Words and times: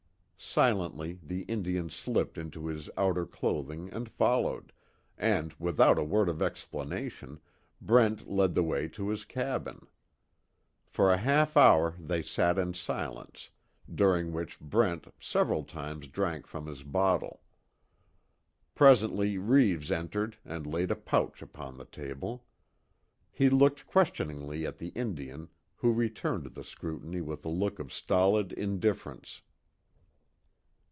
Silently 0.43 1.19
the 1.21 1.43
Indian 1.43 1.87
slipped 1.87 2.35
into 2.35 2.65
his 2.65 2.89
outer 2.97 3.27
clothing 3.27 3.93
and 3.93 4.09
followed, 4.09 4.73
and 5.15 5.53
without 5.59 5.99
a 5.99 6.03
word 6.03 6.27
of 6.27 6.41
explanation, 6.41 7.39
Brent 7.79 8.27
led 8.27 8.55
the 8.55 8.63
way 8.63 8.87
to 8.89 9.09
his 9.09 9.23
cabin. 9.23 9.85
For 10.87 11.11
a 11.13 11.17
half 11.17 11.55
hour 11.55 11.95
they 11.99 12.23
sat 12.23 12.57
in 12.57 12.73
silence, 12.73 13.51
during 13.93 14.33
which 14.33 14.59
Brent 14.59 15.05
several 15.19 15.63
times 15.63 16.07
drank 16.07 16.47
from 16.47 16.65
his 16.65 16.81
bottle. 16.81 17.43
Presently 18.73 19.37
Reeves 19.37 19.91
entered 19.91 20.37
and 20.43 20.65
laid 20.65 20.89
a 20.89 20.95
pouch 20.95 21.43
upon 21.43 21.77
the 21.77 21.85
table. 21.85 22.47
He 23.31 23.47
looked 23.47 23.85
questioningly 23.85 24.65
at 24.65 24.79
the 24.79 24.89
Indian 24.95 25.49
who 25.75 25.93
returned 25.93 26.47
the 26.55 26.63
scrutiny 26.63 27.21
with 27.21 27.45
a 27.45 27.49
look 27.49 27.77
of 27.77 27.93
stolid 27.93 28.51
indifference. 28.53 29.43